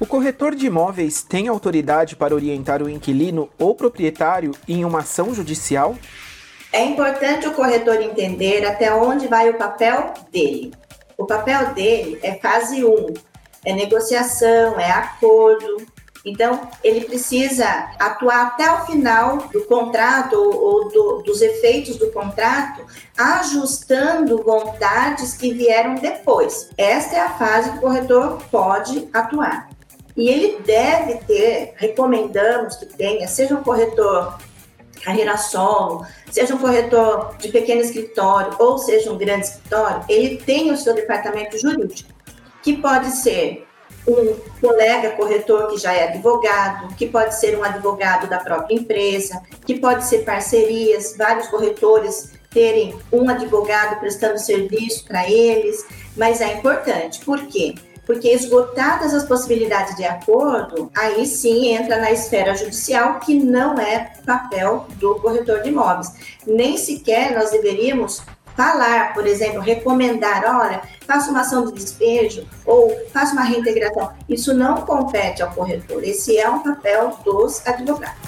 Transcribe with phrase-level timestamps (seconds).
[0.00, 5.34] O corretor de imóveis tem autoridade para orientar o inquilino ou proprietário em uma ação
[5.34, 5.94] judicial?
[6.72, 10.72] É importante o corretor entender até onde vai o papel dele.
[11.18, 13.14] O papel dele é fase 1,
[13.66, 15.86] é negociação, é acordo.
[16.24, 17.66] Então, ele precisa
[17.98, 22.84] atuar até o final do contrato ou do, dos efeitos do contrato,
[23.16, 26.68] ajustando vontades que vieram depois.
[26.76, 29.70] Esta é a fase que o corretor pode atuar.
[30.16, 34.36] E ele deve ter, recomendamos que tenha, seja um corretor
[35.02, 40.70] carreira solo, seja um corretor de pequeno escritório ou seja um grande escritório, ele tem
[40.70, 42.10] o seu departamento jurídico,
[42.62, 43.66] que pode ser
[44.12, 49.40] um colega corretor que já é advogado, que pode ser um advogado da própria empresa,
[49.66, 56.54] que pode ser parcerias, vários corretores terem um advogado prestando serviço para eles, mas é
[56.54, 57.74] importante, por quê?
[58.10, 64.10] porque esgotadas as possibilidades de acordo, aí sim entra na esfera judicial, que não é
[64.26, 66.12] papel do corretor de imóveis.
[66.44, 68.20] Nem sequer nós deveríamos
[68.60, 74.12] falar, por exemplo, recomendar, olha, faça uma ação de despejo ou faça uma reintegração.
[74.28, 78.20] Isso não compete ao corretor, esse é um papel dos advogados.